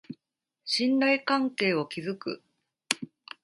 [0.65, 2.43] 信頼関係を築く